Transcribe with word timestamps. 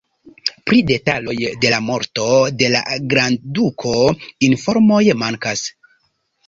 Pri 0.69 0.79
detaloj 0.91 1.35
de 1.65 1.73
la 1.75 1.79
morto 1.89 2.25
de 2.63 2.73
la 2.77 2.83
grandduko 3.13 3.95
informoj 4.51 5.05
mankas. 5.25 5.69